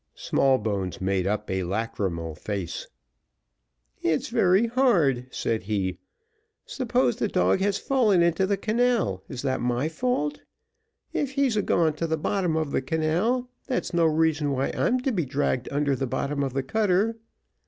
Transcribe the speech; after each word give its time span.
Smallbones 0.15 0.99
made 0.99 1.27
up 1.27 1.47
a 1.51 1.61
lachrymal 1.61 2.33
face. 2.33 2.87
"It's 4.01 4.29
very 4.29 4.65
hard," 4.65 5.27
said 5.29 5.61
he; 5.65 5.99
"suppose 6.65 7.17
the 7.17 7.27
dog 7.27 7.59
has 7.59 7.77
fallen 7.77 8.23
into 8.23 8.47
the 8.47 8.57
canal, 8.57 9.21
is 9.29 9.43
that 9.43 9.61
my 9.61 9.89
fault? 9.89 10.41
If 11.13 11.33
he's 11.33 11.55
a 11.55 11.61
gone 11.61 11.93
to 11.97 12.07
the 12.07 12.17
bottom 12.17 12.55
of 12.57 12.71
the 12.71 12.81
canal, 12.81 13.51
that's 13.67 13.93
no 13.93 14.07
reason 14.07 14.49
why 14.53 14.71
I'm 14.75 15.01
to 15.01 15.11
be 15.11 15.23
dragged 15.23 15.69
under 15.71 15.95
the 15.95 16.07
bottom 16.07 16.41
of 16.41 16.53
the 16.53 16.63
cutter." 16.63 17.19